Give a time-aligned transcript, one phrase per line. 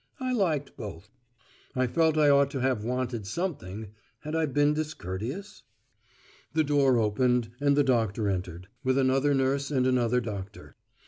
[0.19, 1.11] I liked both.
[1.75, 5.61] I felt I ought to have wanted something: had I been discourteous?
[6.53, 10.75] The door opened, and the doctor entered, with another nurse and another doctor.